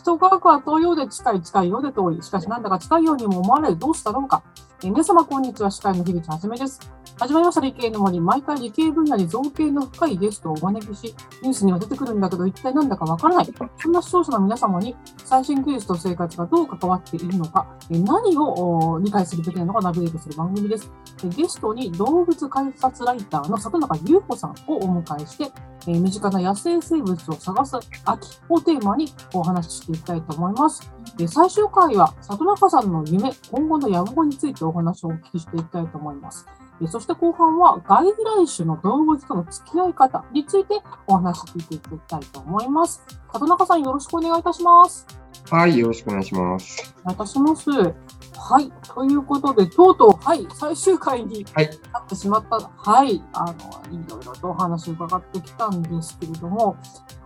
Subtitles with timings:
[0.00, 2.22] 人科学は遠いようで近い、近いようで遠い。
[2.22, 4.42] しかしなんだか近いようにも思われ、どうしたろうか。
[4.82, 5.70] 皆様、こんにちは。
[5.70, 6.80] 司会の樋口はじめです。
[7.18, 8.18] 始まりました理系の森。
[8.18, 13.54] 毎回理系分野に造形の深いゲストをお招きし、ニュースには出てくるんだけど、一体なんだかわからない。
[13.76, 20.90] そんな視聴者の皆様に、最新技術と生活がどう関わっているのか、何を理解するべきなのかナビゲートする番組です。
[21.36, 25.52] ゲストに動物観察ライターの里中優子さんをお迎えして、
[25.86, 30.90] 身近な野生生物を探す秋をテーマにお話ししていきたいと思います。
[31.26, 36.46] 最終回は里中さんの夢、今後の野望についてお話をお聞きしていきたいと思います。
[36.80, 38.04] えーそして後半は外
[38.46, 43.02] 来種の動物との付き合い方についてお話聞いていきたいと思います。
[43.32, 45.06] 里中さんよろしくお願いいたします。
[45.50, 46.94] はい、よろしくお願いします。
[47.02, 47.70] お願いいたします。
[47.72, 48.72] はい。
[48.94, 52.58] ということで、とうとう、はい、最終回にはいなってしまった。
[52.58, 53.22] はい。
[53.32, 53.52] あの、
[53.92, 56.76] いろいろとお話を伺ってきたんですけれども、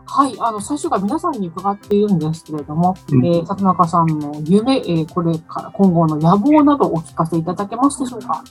[0.07, 0.37] はい。
[0.41, 8.43] あの、最終回皆さんに伺っているんですけれども、うんえー、里中さんの夢、えーこれから今後の野望などお聞かせいただけますでしょうか？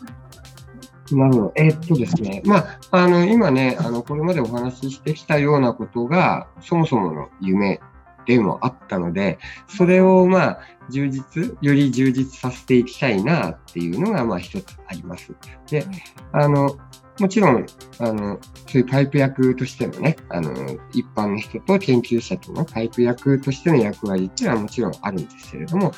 [1.11, 1.53] なるほど。
[1.55, 7.81] えーっとですね、まあ、あの、今ね、あの、これまでお話ししてきたようなことが、そもそもの夢
[8.25, 9.37] でもあったので、
[9.67, 10.59] それを、まあ、
[10.89, 15.33] 充実、より充実させていきたいなっていうのが、まあ、一つあります。
[15.69, 15.85] で、
[16.31, 16.77] あの、
[17.19, 17.65] もちろん、
[17.99, 20.51] あの、そういうパイプ役としてのね、あの、
[20.93, 25.91] 一般の人と研究者とのパイプ役としての役割っていうのはもちろんあるんですけれども、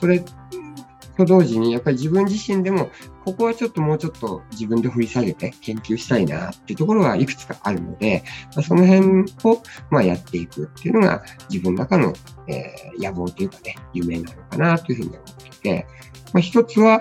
[0.00, 0.24] それ
[1.16, 2.90] と同時に、やっぱり自分自身でも、
[3.24, 12.12] ここはちょっともうちょっと自分で掘り下げて研究したいなっていうところはいくつかあるので、まあその辺をまあやっていくっていうのが自分の中の、
[12.48, 15.86] えー野望というかね、夢なのかなというふうに思っていて、
[16.32, 17.00] まあ、一つはやっ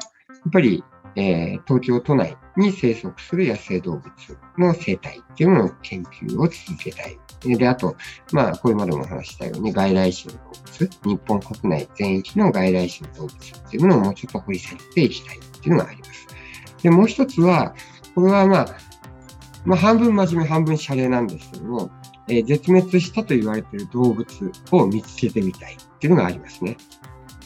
[0.52, 0.84] ぱり、
[1.16, 4.12] えー東京都内に生息する野生動物
[4.58, 7.18] の生態っていうのの研究を続けたい。
[7.44, 7.96] で、あと、
[8.32, 16.28] まあ、これまでもお話したように外来種の動物、日本国内全域の外来種の動物っていうものをもうちょっと掘り下げていきたいっていうのがあります。
[16.82, 17.76] で、もう一つは、
[18.16, 18.78] これはまあ、
[19.64, 21.92] まあ、半分真面目、半分シャレなんですけども、
[22.28, 26.78] えー絶滅したと言われている動物を見つけてみたいっていうのがありますね。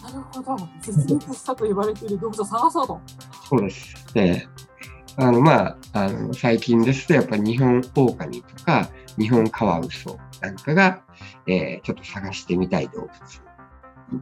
[0.01, 0.69] なるほど。
[0.81, 3.01] 絶滅したと言われている動物を探そうと。
[3.49, 4.13] そうです。
[4.13, 4.47] で、
[5.17, 11.01] あの、まあ、あの、最近ですと、やっぱり日本狼とか、日本カワウソなんかが、
[11.47, 13.09] えーちょっと探してみたい動物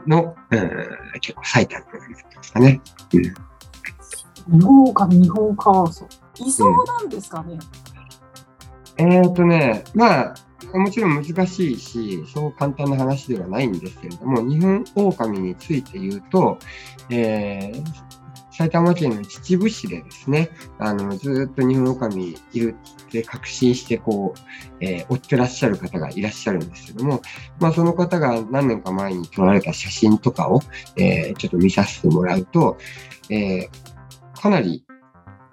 [0.08, 0.88] の、うん、
[1.20, 2.81] 結構最たるものになってますかね。
[3.14, 3.34] うん
[4.48, 6.08] 日本狼、日本カワウソ。
[6.38, 7.59] いそうなんですかね？
[8.98, 10.36] えーとね、まあ、
[10.74, 16.58] もちろん難しいし、そう簡単な話ではないんですけれども、日本狼について言うと、
[17.09, 17.84] えー
[18.56, 22.75] 埼玉県の秩父市でですね、あの、ずーっと日本狼いる
[23.08, 24.40] って確信して、こう、
[24.80, 27.24] えー追ってらっしゃる方がいらっしゃるんですけども、
[27.60, 30.62] まあ、その方が何年か前に撮られた写真とかを、
[30.98, 32.78] えーちょっと見させてもらうと、
[33.31, 33.93] えー
[34.44, 34.84] かなり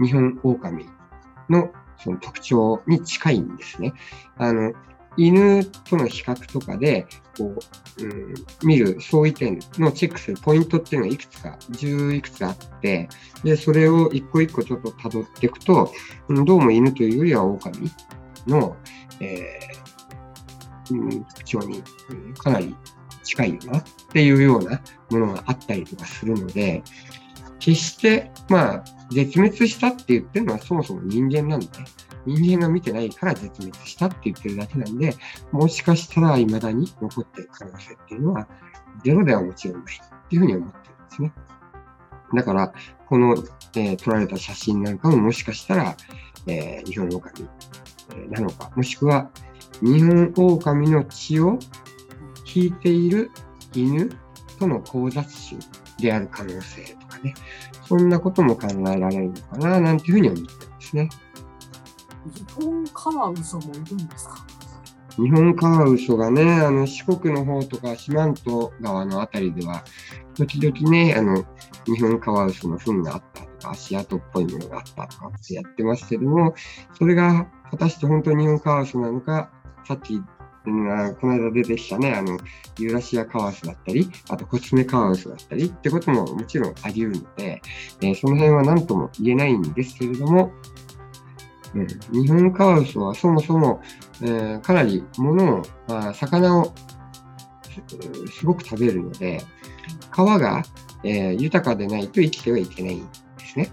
[0.01, 0.85] 日本狼
[1.49, 3.93] のその特徴に近いんですね。
[4.37, 4.73] あの、
[5.17, 7.07] 犬との比較とかで、
[7.39, 7.55] こ
[8.01, 8.35] う、うん、
[8.65, 13.09] 見る相違点のチェックするポイントっていうのがいくつか、10いくつあって、
[13.45, 15.93] で、それを一個一個ちょっと辿っていくと、
[16.29, 17.93] どうも犬というよりは狼
[18.49, 18.77] の、
[19.21, 22.75] えーうん、特徴に、うんかなり
[23.23, 26.83] 近いよなっていうようなものがあったりとかするので、
[27.61, 31.67] 決して、まあ、絶滅したって言ってるのはそもそも人間なんで、
[32.27, 35.15] 人間が見てないから絶滅したって言ってるだけなんで、
[35.53, 38.49] もしかしたら未だに残っている可能性っていうのは、
[39.05, 41.33] ゼロではもちろんないっていうふうに思ってるんですね。
[42.35, 42.73] だから、
[43.07, 43.37] この、
[43.75, 45.97] えー撮られた写真なんかももしかしたら、
[46.47, 47.49] えー日本狼、
[48.17, 49.31] えなのか、もしくは
[49.83, 51.59] 日本狼の血を
[52.55, 53.31] 引いている
[53.75, 54.11] 犬
[54.59, 55.61] との交雑種
[56.01, 57.35] である可能性とかね、
[57.87, 61.09] そんなことも考えられるのかな、なんていうふうに思ってるんですね。
[62.25, 64.47] 日本カワウソもいるんですか？
[65.17, 68.43] 日本カワウソがね、あの四国の方とか四万十
[68.81, 69.85] 川のあたりでは、
[70.35, 71.45] 時々ね、あの
[71.87, 76.55] 日本カワウソの糞があったとか、足跡っぽいものがあったとかってやってますけども、
[76.97, 79.51] それが果たして本当に日本カワウソなのか、
[79.87, 80.23] さっき、
[80.67, 82.39] うんあこの間出てきたね、あの、
[82.79, 87.63] ユーラシアカワウソだったり、あとコツメカワウソだったりってことももちろんあり得るので、
[88.03, 90.53] えーその辺は何とも言えないんですけれども、
[91.75, 93.81] うん、日本カワウソはそもそも、
[94.23, 96.75] えーかなり物を、あ、魚を
[98.31, 99.43] すごく食べるので、
[100.13, 100.63] 皮が、
[101.05, 103.09] えー豊かでないと生きてはいけないん
[103.39, 103.71] ですね。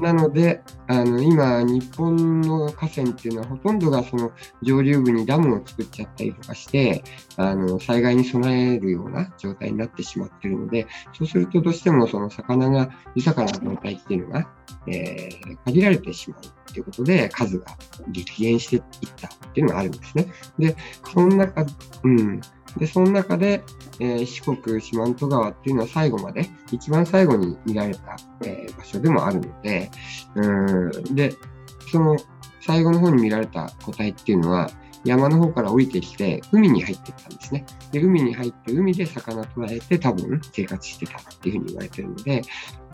[0.00, 4.32] なので、あの今、日本の河川っていうのは、ほとんどがその
[4.62, 7.04] 上流部にダムを作っちゃったりとかして、
[7.36, 14.48] あの災害に備えるような状態になってしまってるので、そうするとどうしてもその魚が豊かな状態っていうのが、
[14.86, 16.40] えー限られてしまう
[16.72, 17.66] ということで、数が
[18.08, 18.82] 激減していっ
[19.16, 20.26] たっていうのがあるんですね。
[20.58, 20.76] で、
[21.12, 21.64] その中、
[22.02, 22.40] うん。
[22.76, 23.62] で、その中で、
[24.00, 29.90] えー四国四万十川っていうのは最後まで、一番最後に見られた、えー場所でもあるので、
[30.34, 31.14] うん。
[31.14, 31.34] で、
[31.90, 32.16] その
[32.60, 34.70] 最後の方に見られた個体っていうのは、
[35.04, 37.66] 山の方から降りてきて、海に入ってったんですね。
[37.92, 42.42] で、海に入って、海で魚捕らえて多分生活してたっていうふうに言われてるので、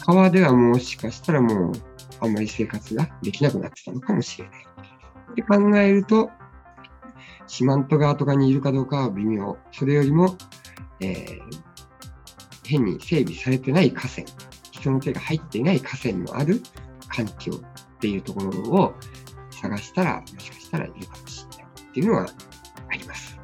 [0.05, 1.73] 川ではもしかしたらもう、
[2.21, 4.65] あんまり生活ができなくなってたのかもしれない。
[5.33, 6.31] って考えると、
[7.51, 9.57] 四万十川とかにいるかどうかは微妙。
[9.73, 10.37] それよりも、
[11.01, 11.71] えー
[12.71, 14.25] 変に整備されてない河川、
[14.71, 16.63] 人の手が入っていない河川のある
[17.09, 18.95] 環境っていうところを
[19.51, 22.27] 探したら、もしかしたらいるかもしれないっていうのは
[22.91, 23.37] あります。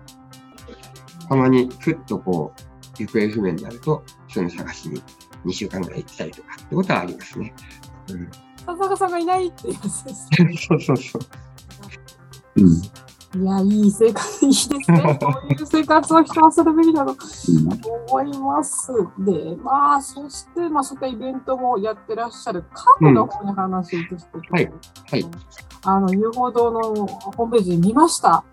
[1.29, 5.03] たまにふっとこう、行方不明になると、そういうの探しに
[5.45, 7.53] 2週間ぐらい行ったりとかってことはありますね。
[8.11, 8.31] うん、
[8.65, 10.29] 田中さんがいないっていうやつです。
[10.69, 11.23] そうそうそう。
[12.63, 12.83] うん。
[13.35, 15.19] いや、いい生活、いいですね。
[15.21, 17.27] こういう生活を人はするべきだろうと
[18.09, 18.93] 思います。
[19.19, 24.73] で、まあ、そして、まあ、そういったイベントもやってらっしゃる、カフェの方に話を移していくと、はい
[25.11, 25.27] はい。
[25.85, 28.37] あの、遊歩道のホームページ見ました。
[28.37, 28.45] あ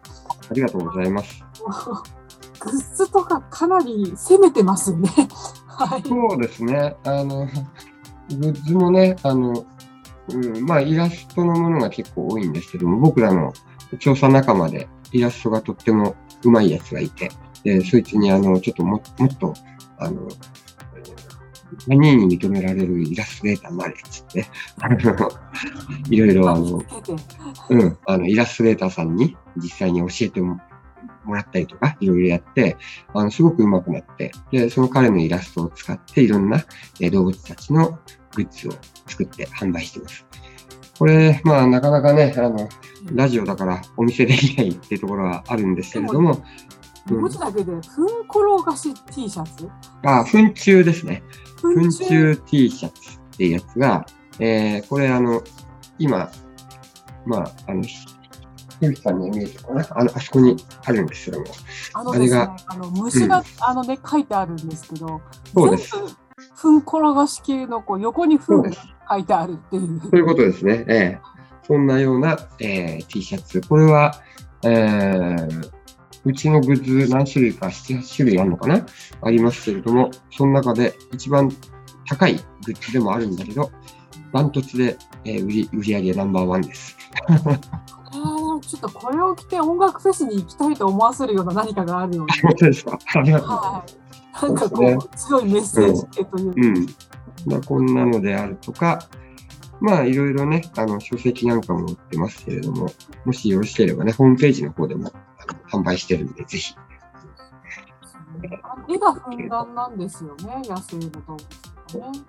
[0.51, 1.43] りがとうございます。
[2.59, 5.09] グッズとかかなり攻めてますよね。
[5.67, 6.03] はい。
[6.03, 6.95] そうですね。
[7.03, 9.65] あの、グッズもね、あの、
[10.29, 13.51] うん、まあ、イラストのものが結構多いんですけども、僕らの
[13.99, 17.29] 調査仲間でイラストがとってもうまいやつがいて、
[17.63, 19.53] で、そいつにあの、ちょっとももっと、
[19.97, 20.27] あの、
[21.87, 24.45] 何に認められるイラストレーターになれっつって、
[24.79, 24.97] あの
[26.09, 26.83] いろいろあの、
[27.69, 30.59] うん、あの、イラストレーターさんに実際に教えても
[31.25, 32.77] もらったりとか、いろいろやって、
[33.13, 36.63] あの、すごく上手くなって、で、その彼のイラストを使って、いろんな、
[36.99, 37.99] えー動物たちの
[38.35, 38.71] グッズを
[39.07, 40.25] 作って販売してます。
[40.97, 42.69] これ、まあ、なかなかね、あの、
[43.13, 46.43] ラジオだからお見せできないっていうところはあるんですけれども、うん
[47.05, 49.69] 文字だけで、ふんころがし T シャツ？
[50.03, 51.21] あ、糞虫ですね。
[51.61, 54.05] 糞糞虫 T シャツっていうやつが、
[54.39, 55.43] えー、これあの、
[55.99, 56.31] 今、
[57.25, 57.93] まあ、あの、ひ
[58.79, 59.85] ひびきさんに見えてるかな？
[59.89, 60.55] あの、あそこに
[60.85, 61.45] あるんですけども。
[61.93, 65.19] あのねあれが、あの虫が、あのね、書いてあるんですけど、
[65.53, 65.93] そうです。
[66.63, 68.71] ふんころがし系のこう横にふん。
[68.71, 69.99] 書いてあるっていう。
[70.01, 70.85] そういうことですね。
[70.87, 71.19] ええ
[71.67, 73.59] そんなような、えー T シャツ。
[73.67, 74.13] これは、
[74.63, 75.69] えー
[76.25, 78.85] うちのグッズ何種類か、7、8種類あるのかな？
[79.23, 81.51] ありますけれども、その中で一番
[82.07, 83.69] 高いグッズでもあるんだけど、
[84.33, 86.95] ダントツで、えー売り売り上げナンバーワンです。
[88.65, 92.97] ちょっとこれを着て音楽フェスに行きたいと思わせるような何かがあるよう本当 ですか。
[93.05, 94.02] はい。
[94.41, 96.53] なんかこう、強いメッセージ系というか。
[96.55, 96.87] うん。
[97.45, 99.07] まあ、こんなのであるとか、
[99.79, 102.89] まあ、いろいろね、あの、書籍なんかも売ってますけれども、
[103.25, 105.11] もしよろしければね、ホームページの方でも
[105.71, 106.75] 販売してるんで、ぜひ。
[108.89, 112.19] 絵がふんだんなんですよね、野生の動物ね。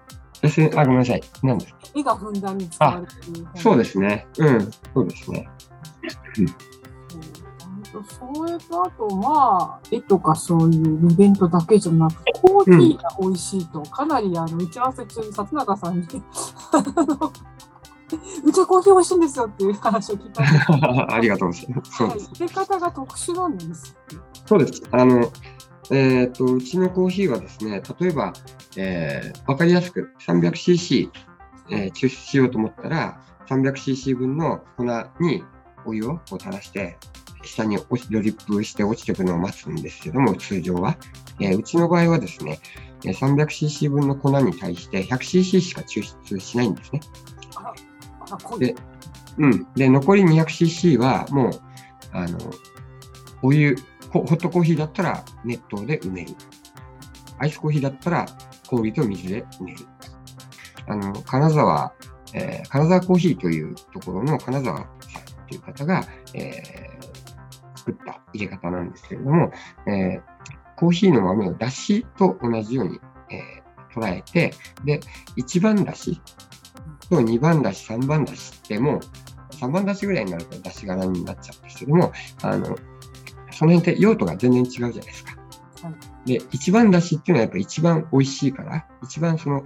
[0.42, 1.22] ですねあ、ごめんなさい。
[1.42, 1.78] 何ですか？
[1.94, 3.48] 絵がふんだんに使われている。
[3.54, 4.26] そうですね。
[4.38, 5.48] うん、そうですね。
[6.38, 6.46] うん
[8.02, 16.06] それとあと、まあ、絵とかそういうイベントだけじゃなく、コーヒーが美味しいと、かなりあの打ち合わせ中に里中さんに、
[18.44, 20.42] うちはコーヒー美味しいんですよっていう話を聞いた
[21.14, 21.96] ありがとうございます。
[21.96, 23.96] そうはいです。、入れ方が特殊なんです。
[24.46, 24.82] そうです。
[24.90, 25.30] あの、
[25.90, 28.32] えっ、と、うちのコーヒーはですね、例えば、
[28.76, 31.10] えーわかりやすく 300cc、
[31.70, 34.84] えー抽出しようと思ったら、300cc 分の粉
[35.20, 35.44] に
[35.84, 36.96] お湯をこう垂らして、
[37.46, 40.96] 下に落ちドリップして落ちていくのを待つんですけども、通常は。
[41.40, 42.60] えーうちの場合はですね、
[43.04, 47.00] えー 300cc 分の粉に対して 100cc しか抽出しないんですね。
[48.58, 48.74] で。
[49.38, 49.66] うん。
[49.74, 51.60] で、残り 200cc はもう、
[52.12, 52.38] あの、
[53.42, 53.76] お湯、
[54.10, 56.34] ホホットコーヒーだったら熱湯で埋める。
[57.38, 58.26] アイスコーヒーだったら
[58.68, 59.78] 氷と水で埋める。
[60.86, 61.92] あの、金沢、
[62.32, 64.88] えー金沢コーヒーというところの金沢さん
[65.48, 66.93] という方が、えー
[67.84, 69.52] 作った入れ方なんですけれども、
[69.86, 70.22] えー
[70.76, 73.00] コーヒーの豆をだしと同じように、
[73.30, 73.64] えー
[73.94, 74.52] 捉えて、
[74.84, 74.98] で、
[75.36, 76.20] 1番だし
[77.08, 79.00] と2番だし、3番だしってもう、
[79.54, 82.12] 3番だしぐらいになるとだし柄になっちゃうんですけども、
[82.42, 82.76] あの、
[83.52, 85.36] その辺って用途が全然違うじゃないですか。
[85.82, 85.94] は
[86.26, 89.64] で、一番だしっていうのはやっぱ一番美味しいから、一番その、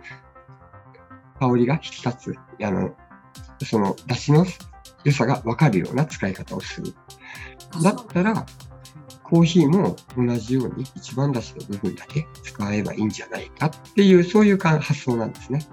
[1.40, 2.94] 香りが引き立つ、あの、
[3.64, 4.46] その出汁の
[5.04, 6.94] 良さがわかるような使い方をする。
[7.82, 8.46] だったら、
[9.22, 15.66] コーヒーも同じように一番出しの部分だけ使えばいいんじゃないかっていう、そういう発想なんですね。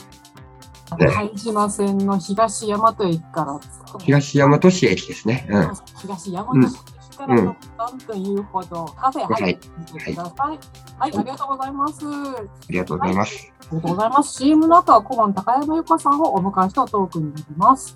[0.98, 3.60] 貝島線の東大和駅から
[4.00, 5.48] 東大和市駅ですね。
[5.50, 5.62] うん、
[6.00, 10.48] 東大和市駅からの3というほど、カフェ入ってみてください。
[10.48, 10.60] はい、
[11.00, 12.06] はい、ありがとうございます。
[12.06, 13.52] ありがとうございます。
[13.60, 14.34] ありがとうございます。
[14.34, 17.96] CM の後は小判高山由香さんをお迎えしたトークになります。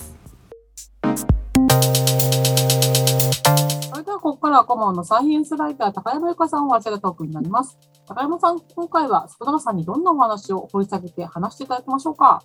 [4.51, 7.77] からは顧問のサイエンスライター、高山由香さんをあちらトークになります。
[8.05, 12.43] 高山さん、今回は里山さんにどんなお話を掘り下げて話していただきましょうか？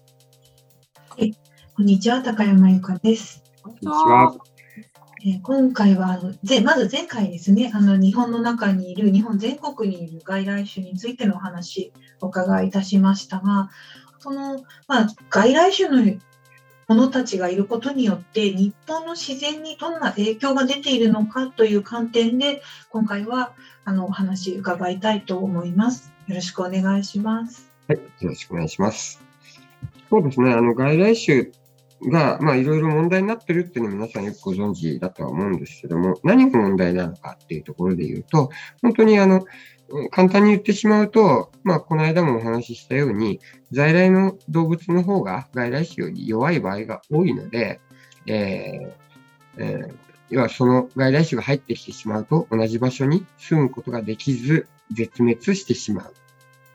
[1.09, 1.33] はい、
[1.75, 3.43] こんにちは、高山由香です。
[3.61, 4.37] こんにちは。
[5.27, 13.71] え今回はぜまず前回ですねあの日本の中にいる日本全国にいる外来種についてのお話お伺いいたしましたが
[14.21, 16.21] その、まあ、外来種の
[16.89, 23.53] 者たちがいることによって日本の自然にどんな影響が出ているのかという観点で今回は
[23.85, 26.13] あのお話伺いたいと思います。
[26.29, 27.71] よろしくお願いします。
[27.89, 29.21] はい、よろしくお願いします。
[30.09, 31.51] そうですね、あの外来種
[32.03, 38.51] が、まあ、いろいろ問題になってるっていうのは皆さんよくご存知だとは思うんですけども、何が問題なのかっていうところで言うと、
[38.83, 39.45] 本当にあの、
[40.11, 47.81] 簡単に言ってしまうと、まあ、この間もお話ししたように、在来の動物の方が外来種より弱い場合が多いので、
[48.27, 49.07] えー
[49.59, 49.95] えー、
[50.31, 56.15] 要はその外来種が入ってきてしまうと、同じ場所に住むことができず、絶滅してしまう。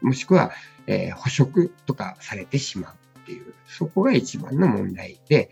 [0.01, 0.51] もしくは、
[0.87, 3.00] えー、捕食とかされてしまう
[3.31, 5.49] っていう、そこが一番の問題で、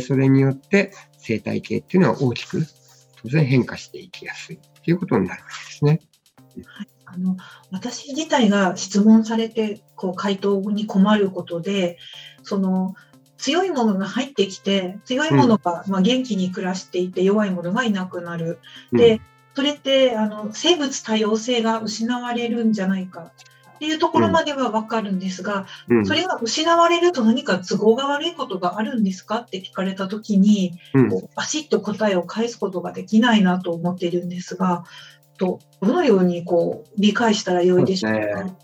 [0.00, 2.66] それによって生態系っていうのは大きく
[3.22, 6.00] 当然変化していきやすいっていうことになるわけですね。
[6.66, 7.36] はいあの
[7.72, 11.98] 私自体が質問されてこう回答に困ることで
[12.44, 12.94] その
[13.36, 18.60] 強いものが入ってきて強いものが、まあ、元気に暮らしていて弱いものがいなくなる。
[18.92, 19.20] で
[19.56, 23.32] それってあの生物多様性が失われるんじゃないか
[23.80, 34.84] っていうところまでは分かるんですが、うん、それが失われると何か都合が悪いことがあるんですかって聞かれた時に、うん、バシッと答えを返すことができないなと思っているんですが
[35.38, 38.44] とどのようにこう理解したらよいでしょうか？
[38.44, 38.54] ね、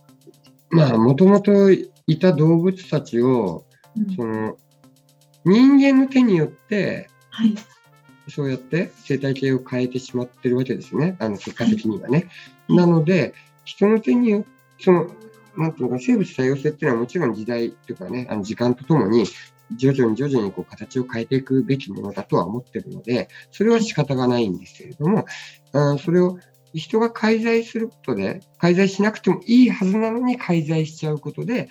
[0.68, 1.88] まあもともとい
[2.20, 3.64] た動物たちを、
[3.96, 4.58] うん、その
[5.46, 7.54] 人間の手によって、はい、
[8.28, 11.16] そうやって生態系を変えてしまってるわけですね。
[11.20, 12.28] あの結果的にはね。
[12.68, 13.32] はい、なので
[13.64, 15.06] 人の手によってその
[15.56, 19.24] なんていうか生物多様性っていうのはもちろん時代とかね、あの時間とともに
[19.74, 25.24] 徐々に徐々にこう形を変えていくべきものだとは思ってるので、それは仕方がないんですけれども、
[25.72, 26.38] あそれを
[26.74, 31.68] 人が介在することで、介在しなくてもいいはずなのに介在しちゃうことで、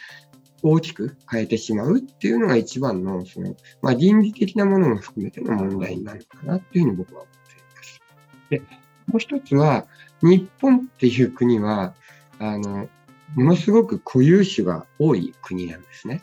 [0.64, 8.02] 大きく変えてしまうっていうのが一番の、その、まあ、倫理的なものも含めての問題になるかなっていうふうに僕は思っています。
[8.50, 8.60] で、
[9.06, 9.86] もう一つは、
[10.24, 11.94] 日本っていう国は、
[12.40, 12.88] あの、
[13.36, 16.22] ものすごく固有種が多い国なんですね。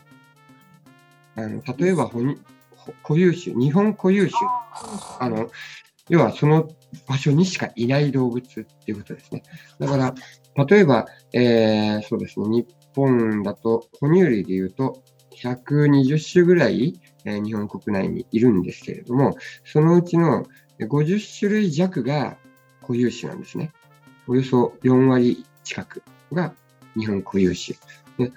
[1.35, 4.39] あの例えば固有種、日本固有種、
[5.19, 5.49] あの、
[6.09, 6.69] 要はその
[7.07, 9.43] 場所にしかいない動物っていうことですね。
[9.79, 10.13] だから、
[10.65, 15.01] 例えば、えー、そうですね、日本だと、哺乳類で言うと、
[15.41, 20.45] 120種ぐらい、えー、日本国内にいるんですけれども、そのうちの
[20.79, 22.37] 50種類弱が
[22.81, 23.71] 固有種なんですね。
[24.27, 26.53] およそ4割近くが
[26.95, 27.77] 日本固有種。
[28.17, 28.33] で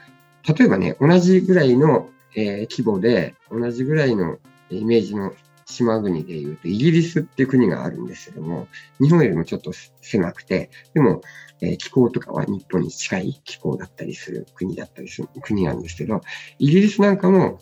[0.59, 4.39] 例えばね、同じぐらいの、えー、規模で、同じぐらいの
[4.71, 5.33] イメージの
[5.65, 8.69] 島国でいうと、イギリスっていう国があるんですけども、
[9.01, 11.21] 日本よりもちょっと狭くて、でも、
[11.61, 16.21] えー、気候とかは日本に近い気候だったりする国だったりする国なんですけど、
[16.61, 17.59] イギリスなんかも、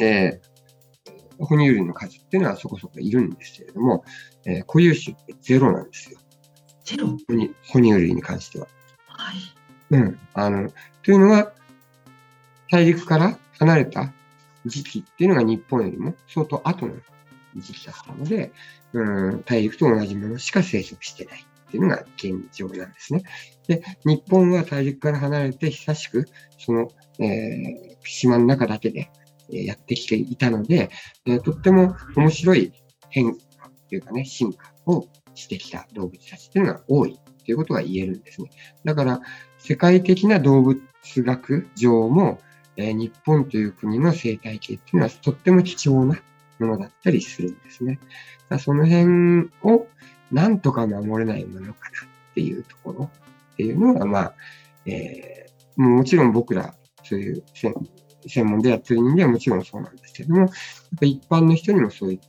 [0.00, 4.04] えー、哺乳類の数っていうのはそこそこいるんですけれども、
[4.46, 6.20] えー、固有種ってゼロなんですよ。
[6.84, 7.08] ゼロ？
[7.66, 8.68] 哺乳類に関しては。
[9.90, 10.18] うん。
[10.34, 10.70] あの、
[11.02, 11.52] というのは、
[12.70, 14.12] 大陸から離れた
[14.64, 16.94] 時期っていうのが日本よりも相当後の
[17.56, 18.52] 時期だったので、
[18.92, 23.22] うん、大陸と同じものしか生息してないっていうのが現状なんですね。
[23.66, 26.26] で、日本は大陸から離れて久しく、
[26.58, 29.10] その、えー、島の中だけで
[29.48, 30.90] やってきていたので、
[31.26, 32.72] えー、とっても面白い
[33.08, 33.38] 変化
[33.88, 38.50] というかね、進化をしてきた動物たちっていうのが多いということが言えるんですね。
[38.84, 39.20] だから、
[39.58, 40.80] 世界的な動物
[41.16, 42.40] 学上も、
[42.76, 46.18] え、日本という国の生態系っていうのはとっても貴重な
[46.58, 47.98] ものだったりするんですね。
[48.48, 49.86] だその辺を
[50.30, 53.10] なんとか守れないものかなっていうところ
[53.52, 54.34] っていうのが、まあ、
[54.86, 57.42] えー、もちろん僕ら、そういう
[58.26, 60.48] 専門でやってる人間はもちろんそうなんですけども、やっ
[61.00, 62.20] ぱ一般の人にもそういう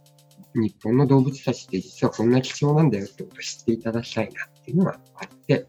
[0.53, 5.65] 日本の動物たちって実はこんな貴重なんだよってことを知っていただきたいなっていうのがあって、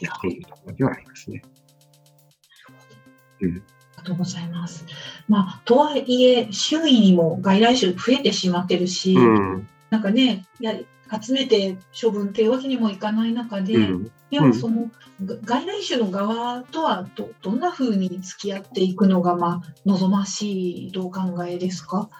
[0.00, 1.42] やっているところではありますね。
[3.40, 3.50] うん。
[3.50, 3.62] あり
[3.96, 4.84] がとうございます。
[5.28, 10.74] まあ、とはいえ、周囲にも外来種増えてしまってるし、うん、なんかね、や
[11.22, 14.90] 集めて処分っていうわけにもいかない中で、うん、ではその、
[15.20, 22.10] 外来種の側とはどどんなふうに付き合っていくのが、まあ、望ましいとお考えですか？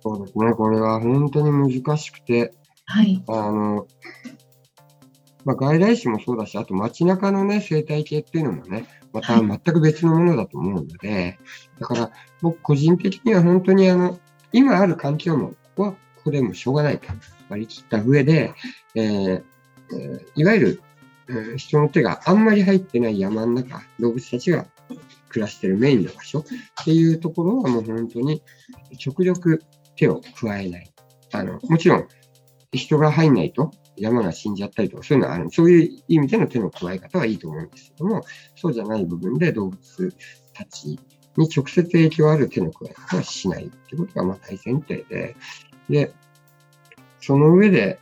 [0.00, 2.54] そうですね、これは本当に難しくて、
[2.86, 3.86] はい、あの
[5.44, 11.38] まあ、外来種もそうだし、あと街中のね、生態系っていうのもね、また全く別のものだと思うので、
[11.78, 12.10] だから
[12.42, 14.18] 僕個人的には本当にあの、
[14.52, 17.08] 今ある環境も、はこれもしょうがないと
[17.48, 18.54] 割り切った上で、
[18.94, 20.82] えーえー、いわゆる、
[21.28, 24.66] えー、人の手があんまり入ってない山の中、動物たちが
[25.28, 26.44] 暮らしてるメインの場所っ
[26.84, 28.42] ていうところはもう本当に
[28.98, 29.62] 極力
[29.96, 30.90] 手を加えない。
[31.32, 32.08] あの、もちろん
[32.72, 35.50] 人が入んないと山が死んじゃったりとか、そういうのはある。
[35.50, 38.24] そういう意味での手の加え方はいいと思うんですけども、
[38.56, 40.14] そうじゃない部分で動物
[40.52, 40.98] たち
[41.36, 45.36] に直接影響ある手の加え方はしないってことがまあ大前提で、
[45.88, 46.14] で、
[47.20, 47.98] その上で、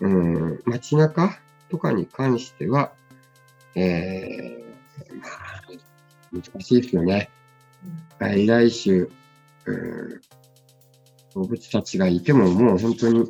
[0.00, 1.38] うん、街中
[1.70, 2.92] とかに関しては、
[3.74, 5.62] えー、まあ、
[6.32, 7.30] 難しいですよね。
[8.18, 10.20] 外来種、うん、
[11.34, 13.28] 動物たちがいてももう本当に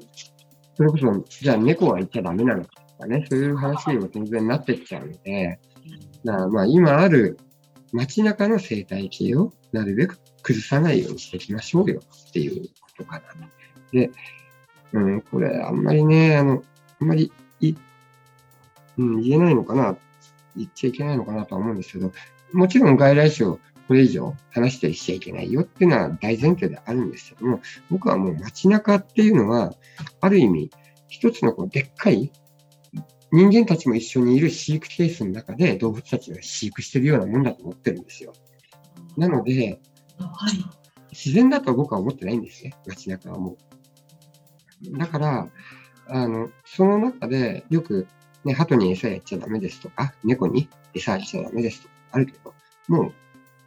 [0.83, 5.61] それこそ、じゃあ猫は言っちゃダメなのかとかね、そういう話にも全然なってっちゃうので、
[6.25, 7.39] だからまあ今ある
[7.93, 13.49] 街中の生態系をなるべく崩さないようにしていきましょうよっていうことかな。
[13.93, 14.11] で、
[14.93, 16.65] うん、これあんまりね、あの、
[17.00, 17.30] あんまり
[17.61, 17.75] い、
[18.99, 19.97] うん、言えないのかな、
[20.56, 22.13] 言っちゃいけないのかなとは思うんですけど、
[22.52, 29.75] もちろん外来種をこれ以上話したりしちゃいけないよっていうのは大前提であるんですけども、僕はもう街中っていうのは、
[30.21, 30.71] ある意味、
[31.13, 32.33] 一つのこうでっかい
[33.33, 38.33] 人間たちも一緒にいる飼育ケースの中で動物たちが飼育してるようなもんだと思ってるんですよ。
[39.19, 39.79] なので、
[40.19, 40.65] はい、
[41.11, 43.59] 自然だと僕は思ってないんですね、街中はも
[44.91, 44.99] う。
[44.99, 45.49] だから、
[46.09, 48.09] あの、その中でよく、
[48.45, 52.55] ね、鳩に餌やっちゃダメですとか、猫に餌やっちゃダメですとかあるけど、
[52.89, 53.13] もう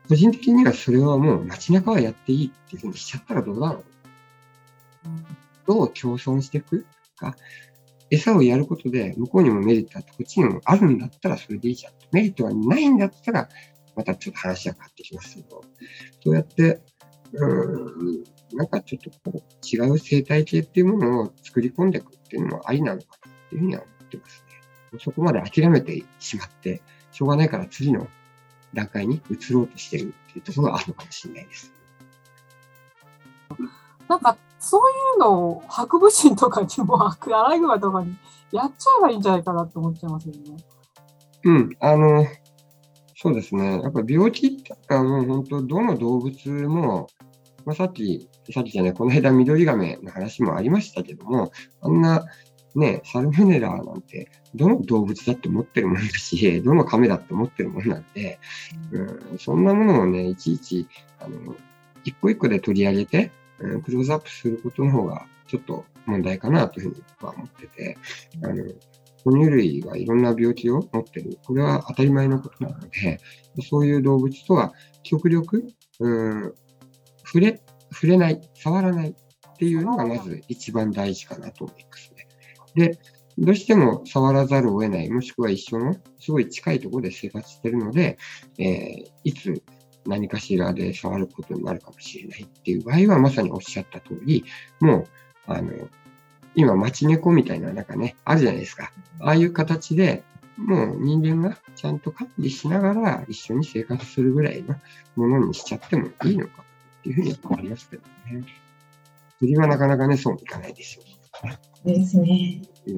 [0.09, 3.83] 個人的にはそれはもう街中はやっていいっていうふうにしちゃったらどうだろう。
[5.67, 6.87] どう共存していく？
[7.15, 7.35] か。
[8.11, 11.93] 餌をやることで向こうにもメリットあって、こっちにもあるんだったらそれでいいじゃん。
[12.11, 13.49] メリットがないんだったら、
[13.95, 15.61] またちょっと話が変わってきますけど、
[16.23, 16.81] そうやって、
[17.33, 18.23] うん、
[18.53, 24.99] なんかちょっとこう違う生態系っていうものを作り込んでいくっていうのもありなのかなっていうふうには思ってますね。
[24.99, 28.07] そこまで諦めてしまって、しょうがないから次の
[28.73, 31.73] 段階に移ろうとしてるっていうところがあるのかもしれないです。
[34.07, 37.17] なんか、そういうのをハクビシンとかにも、ア
[37.49, 38.15] ライグマとかに
[38.51, 40.57] やっちゃえばいいんじゃないかなって思っちゃいますよね。
[41.43, 42.25] うん、あの、
[43.15, 43.81] そうですね。
[43.81, 47.07] やっぱ病気ってもう本当、どの動物も、
[47.65, 52.25] まあ、さっき、さっきじゃない、この間、ミドリガメの話もありましたけども、あんな
[52.75, 58.37] ね、サルモネラなんて、どの動物だって持ってるもんだし、どの亀だって持ってるもんなんで、
[58.91, 60.87] うん、そんなものをね、いちいち、
[61.19, 61.55] あの、
[62.03, 67.97] 一個一個で取り上げて、うん、クローズアップすることの方が、ちょっと問題かなというふうに僕は思ってて、
[68.43, 68.63] あの、
[69.23, 71.37] 哺乳類がいろんな病気を持ってる。
[71.45, 73.19] これは当たり前のことなので、
[73.67, 75.63] そういう動物とは極力、
[75.99, 76.53] うん、
[77.25, 82.13] 触れ、触れない、触らないっていうのがまず一番大事かなと思います。
[82.75, 82.99] で、
[83.37, 88.17] どうしても触らざるを得ない、もしくは一緒のすごい近いところで生活しているので、
[88.57, 89.61] えー、いつ
[90.05, 94.45] 何かしらで触ることになるかもしれないっていう場合は、まさにおっしゃった通り、
[94.79, 95.07] もう、
[95.47, 95.71] あの、
[96.55, 98.91] 今、街猫みたいななんかね、あるじゃないですか。
[99.19, 100.23] ああいう形で、
[100.57, 104.75] もう人間がちゃんと管理しながら一緒に生活するぐらいの
[105.15, 106.63] ものにしちゃってもいいのか
[106.99, 108.45] っていうふうに思いますけどね。
[109.39, 111.03] 釣りはなかなかね、そうもいかないですよ。
[111.83, 112.61] ですね。
[112.87, 112.91] う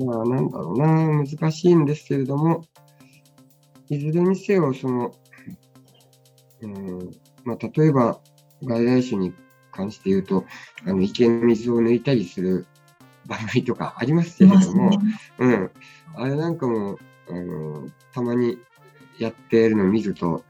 [0.00, 2.64] ん、まあ、なんだろうな、難しいんですけれども、
[3.92, 5.14] いずれにせよ、その、
[6.62, 7.10] うん
[7.44, 8.20] まあ、例えば、
[8.62, 9.34] 外来種に
[9.70, 10.46] 関して言うと、
[10.86, 12.66] あの池の水を抜いたりする
[13.26, 14.90] 番組とかありますけれども、
[15.38, 15.70] うん、
[16.14, 18.58] あれなんかも、あのたまに
[19.18, 20.42] やってるのを見ると、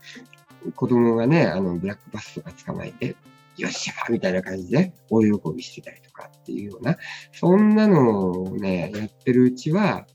[0.76, 3.16] 子供がね、あのブラックバスとか捕まえて、
[3.56, 6.96] よっしゃみたいな感じで大喜びしてたりとかっていうような、
[7.32, 10.06] そんなのをね、やってるうちは、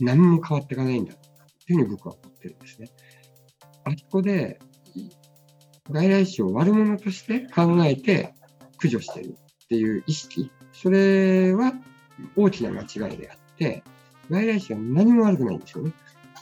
[0.00, 1.20] 何も変わっていかないんだと
[1.72, 2.88] いうふうに僕は思ってるんですね。
[3.84, 4.58] あそこで、
[5.90, 8.34] 外来種を悪者として考えて
[8.76, 11.72] 駆除してるっていう意識、それは
[12.36, 13.82] 大きな間違いであって、
[14.30, 15.92] 外来種は何も悪くないんですよね。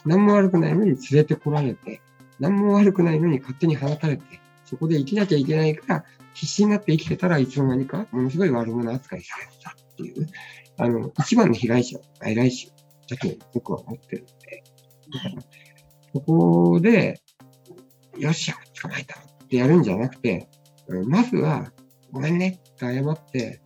[0.05, 2.01] 何も悪くないのに連れてこられて、
[2.39, 4.23] 何も悪くないのに勝手に放たれて、
[4.65, 10.27] そこで生きなきゃいけないから、必死になって生きてたらいつの間にかものすごい悪者扱いされてたっていう、
[10.77, 12.71] あの、一番の被害者は外来種
[13.09, 14.63] だと僕は思ってるので、
[15.13, 15.60] だから、
[16.13, 17.21] そこで、
[18.17, 20.47] よっしゃ、捕まえたってやるんじゃなくて、
[21.07, 21.71] まずは、
[22.11, 23.61] ごめんねって謝って、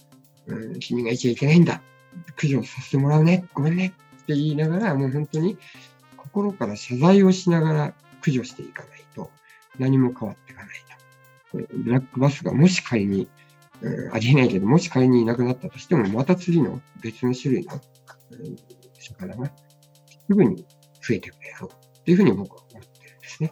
[0.47, 1.81] うん、君がいちゃいけないんだ。
[2.35, 3.45] 駆除させてもらうね。
[3.53, 5.57] ごめんねって言いながら、もう本当に
[6.17, 9.31] 心から謝罪をしながら駆除していかないと、
[9.79, 11.73] 何も変わっていかないと。
[11.83, 13.27] ブラックバスがもし仮に、
[13.81, 17.81] うん、ありえないけど、もし仮にいなくなったとしても、また次の別の種類の、
[18.31, 18.55] うん、
[18.99, 19.53] 魚がす
[20.27, 20.65] ぐに
[21.01, 21.69] 増えてくれる
[22.05, 23.51] っていうふうに僕は思ってるんですね。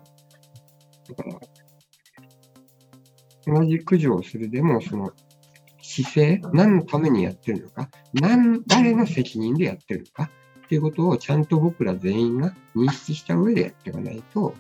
[1.09, 1.39] だから、
[3.59, 5.11] 同じ駆除をするでも、その
[5.81, 10.29] 姿勢、何のためにやってるのか、何、誰の責任でやってるのか
[10.65, 14.53] っていうことをちゃんと僕ら全員が認識した上でやっていかないと、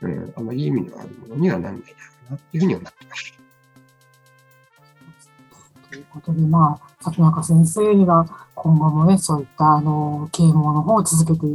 [0.00, 1.94] うん、あまり意味のあるものにはならないだろ
[2.28, 3.45] うなっていうふうに思ってます。
[5.96, 11.46] ということで、まあ、里中先生には今後もね、そういったあの啓蒙の方を続けて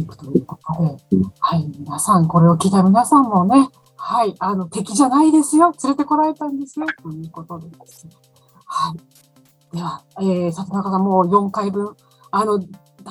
[0.00, 5.74] いくということで、はい、皆さん、これを聞いた皆さんもね、はい、あの、敵じゃないですよ。
[5.82, 6.86] 連れてこられたんですよ。
[7.02, 8.12] ということでですね。
[8.64, 8.94] は
[9.72, 9.76] い。
[9.76, 11.96] では、えー、里中さんもう4回分、
[12.30, 12.66] あの、だ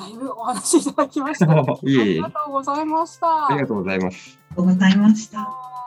[0.08, 1.46] いぶお話しいただきました。
[1.52, 3.48] いえいえありがとうございました。
[3.48, 4.38] ありがとうございます。
[4.38, 5.77] ありがとうございました。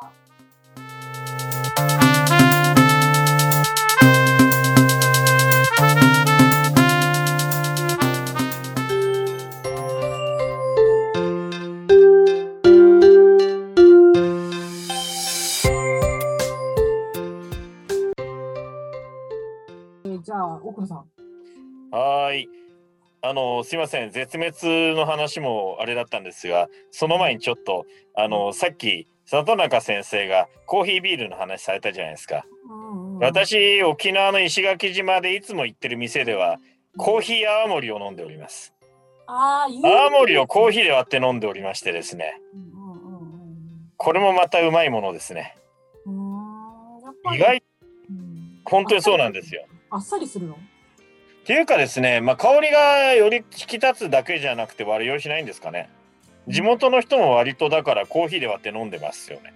[20.71, 21.05] 奥野さん。
[21.91, 22.47] はい。
[23.21, 24.09] あの、すいません。
[24.09, 32.45] 絶滅の話もあれだったんですが、その前にちょっと、あの、さっき、里中先生がコーヒービールの話されたじゃないですか。
[33.19, 36.57] 私、沖縄の石垣島でいつも行ってる店では、
[36.97, 38.73] コーヒー泡盛を飲んでおります。
[39.27, 42.41] あ泡盛をコーヒーで割って飲んでおりましてですね。
[43.97, 45.55] これもまたうまいものですね。
[47.33, 47.63] 意外、
[48.65, 49.65] 本当にそうなんですよ。
[49.91, 50.55] あっさりするの？
[50.55, 50.57] っ
[51.43, 55.89] ていうかですね、まあ、香りがより引き立つだけじゃなくて割り用しないんですかね。
[56.47, 59.53] 地元の人も割とだからコーヒーで割って飲んでますよね。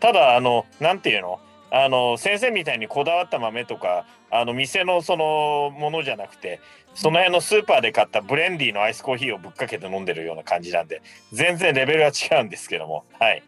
[0.00, 1.40] ただあのなんていうの？
[1.72, 6.60] あの先生みたいにこだわった豆とかあの店のそのものじゃなくて
[6.94, 11.00] その辺のスーパーで買ったブレンディのアイスコーヒーをぶっかけて飲んでるような感じなんで
[11.32, 13.04] 全然レベルは違うんですけども。
[13.20, 13.44] はい。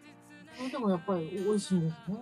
[0.71, 2.19] でもやっぱり美味しいんですね。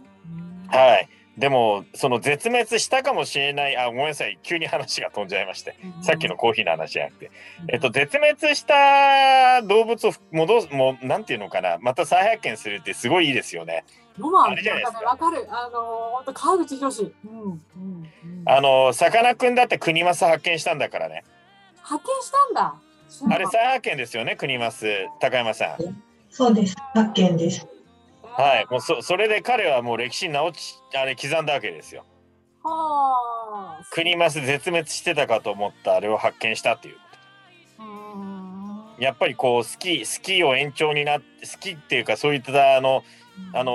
[0.68, 7.30] はいでもその絶滅したかもしれないあごめんなさい急に話が飛んじゃいまして、うん、さっきのコーヒーの話じゃなくて、
[7.62, 13.84] うん、えっと絶滅した動物を戻すもうなんていうのかなまた再発見するってすごいいいですよね。
[14.18, 15.00] ロマンあれじゃないですか。
[15.00, 15.46] わかる。
[15.50, 17.14] あの本当川口博士。
[17.24, 21.24] うんうんうん、あのさかなクンだって国マス発見したんだからね。
[21.80, 22.74] 発見したんだ。
[23.34, 24.86] あれ再発見ですよね国マス
[25.20, 26.02] 高山さん。
[26.30, 27.66] そうです発見です。
[28.40, 32.06] はい、もうそそれで彼はもう歴史に直ちあれ刻んだわけですよ。
[32.62, 33.84] はあ。
[33.90, 36.96] 国マス絶滅してたかと思ったあれを発見したっていう。
[38.98, 43.02] やっぱりこうスキースキーを延長になってスキーっていうかそういったあの、
[43.54, 43.74] あのー、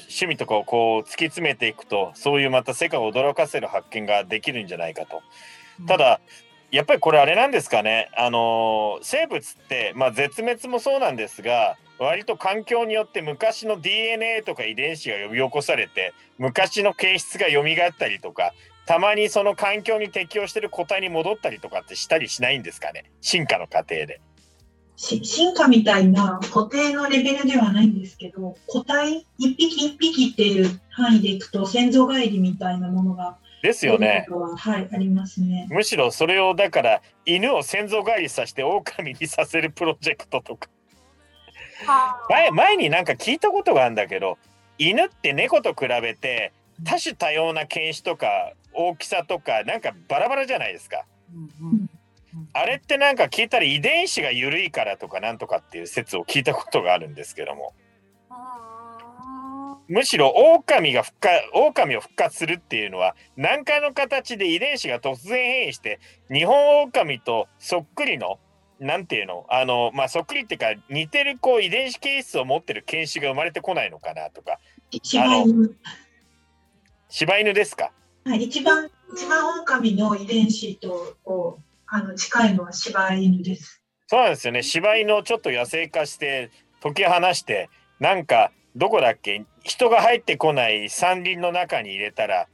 [0.00, 5.22] 趣味とかをこう突き詰めていくとそういうまた世界を驚かせる発見ができるんじゃないかと。
[5.86, 6.20] ただ
[6.70, 18.52] やっぱりこれあれなんですかねあのー、生物って、まあ、絶滅もそうなんですが割と環境によって昔の DNA とか遺伝子が呼び起こされて昔の形質が蘇ったりとか
[18.86, 23.10] たまにその環境に適応してる個体に戻ったりとかってしたりしないんですかね？
[23.20, 24.20] 進化の過程で。
[24.96, 34.26] 進化みたいな固定のレベルではないんですけど個体一匹一匹っていう範囲でいくと先祖返りみたいなものがですよね。
[34.30, 35.66] ははい、ありますね。
[35.70, 40.68] むしろそれをだから犬を先祖返りさせて狼にさせるプロジェクトとか
[42.28, 44.38] 前前になんか聞いたことがあるんだけど
[44.78, 46.52] 犬って猫と比べて
[46.84, 51.04] 多種多様な犬種とか大きさとかなんかバラバラじゃないですか。
[52.52, 57.74] あれってなんか聞いたら遺伝子が緩いからとかなんとかっていう説を聞いたことがあるんですけども。
[59.88, 65.98] むしろ狼が復活狼を復活するっていうのは何かの形で遺伝子が突然変異して
[66.30, 68.38] 日本狼とそっくりの
[68.80, 69.46] なんていうの？
[69.48, 74.58] あのまあそっくりっていうか似てるこう遺伝子形質を持ってる犬種が生まれてこないのかなとか。
[75.02, 75.76] 柴犬。
[77.10, 77.90] 柴犬ですか？
[78.24, 83.82] はい、一番、一番狼の遺伝子と、こう、あの、近いのは柴犬です。
[84.06, 84.62] そうなんですよね。
[84.62, 86.50] 柴犬をちょっと野生化して
[86.82, 89.44] 解き放してなんかどこだっけ？
[89.62, 92.48] 人が入ってこない山林の中に入れたら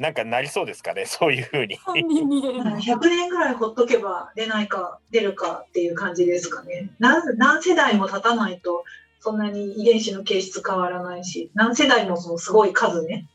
[0.00, 1.76] なんかなりそうですかね そういうふうに。
[1.76, 6.90] 犯人逃げるはい100年ぐらいほっとけば出ないか、出るかっていう感じですかね。
[6.98, 8.84] 何何世代も経たないと、
[9.20, 13.28] そんなに遺伝子の形質変わらないし、何世代もそのすごい数ね。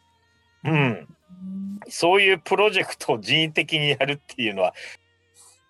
[0.63, 1.08] うん、
[1.88, 4.73] そういうプロジェクトを人為的にやるっていうのは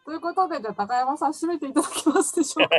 [0.05, 2.77] ということで、じゃあ高山さん、締めていただけますでしょうか？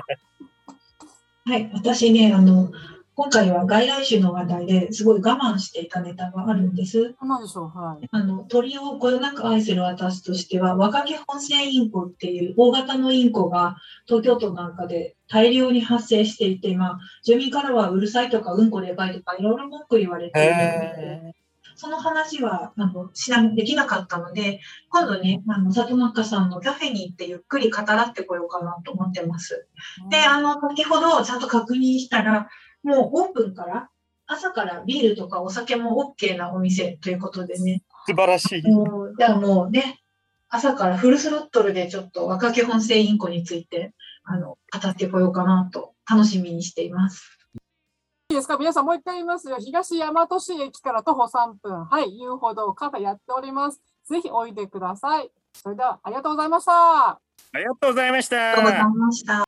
[1.52, 2.70] はい、私ね、あの、
[3.18, 7.14] 今回は外来種の話題ですごい我慢していたネタがあるんです。
[7.22, 8.06] 何でしょう、はい。
[8.10, 21.36] あの鳥をこよなく愛する私としては、若毛本線インコっていう大型のインコが東京都なんかで大量に発生していて、まあ、住民からはうるさいとか、うんこでかいとか、いろいろ文句言われているんです。
[21.78, 29.66] その話はあのしなできなかったので、今度ね、あの里中さんのカフェに行ってゆっくり語らってこようかなと思ってます。
[30.10, 32.48] で、あの、先ほどちゃんと確認したら、
[32.86, 33.90] もうオープンから、
[34.26, 38.62] 朝からビールとかお酒も OK なお店ということでね、素晴らしい。
[38.62, 40.00] もう、じゃあもうね、
[40.48, 47.32] 朝からフルスロットルでちょっと若手本性インコについて、あの、語ってこようかなと楽しみにしています。
[48.30, 48.56] いいですか？
[48.56, 49.56] 皆さんもう一回言いますよ。
[49.58, 51.84] 東大和市駅から徒歩3分。
[51.84, 53.80] はい、遊歩道カフェやっております。
[54.08, 55.30] ぜひおいでください。
[55.52, 56.72] それではありがとうございました。
[56.72, 57.18] あ
[57.54, 58.52] りがとうございました。
[58.52, 59.45] ありがとうございました。